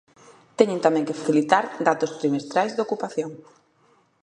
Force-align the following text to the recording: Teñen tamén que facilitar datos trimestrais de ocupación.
Teñen 0.57 0.83
tamén 0.85 1.05
que 1.07 1.17
facilitar 1.19 1.63
datos 1.87 2.15
trimestrais 2.21 2.71
de 2.73 2.83
ocupación. 2.85 3.31